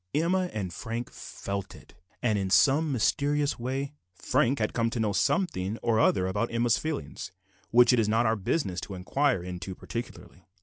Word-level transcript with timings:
Emma 0.15 0.49
and 0.51 0.73
Frank 0.73 1.11
felt 1.11 1.75
it, 1.75 1.93
and, 2.23 2.39
in 2.39 2.49
some 2.49 2.91
mysterious 2.91 3.59
way, 3.59 3.93
Frank 4.15 4.57
had 4.57 4.73
come 4.73 4.89
to 4.89 4.99
know 4.99 5.13
something 5.13 5.77
or 5.83 5.99
other 5.99 6.25
about 6.25 6.51
Emma's 6.51 6.79
feelings, 6.79 7.31
which 7.69 7.93
it 7.93 7.99
is 7.99 8.09
not 8.09 8.25
our 8.25 8.35
business 8.35 8.81
to 8.81 8.95
inquire 8.95 9.43
into 9.43 9.59
too 9.75 9.75
particularly. 9.75 10.43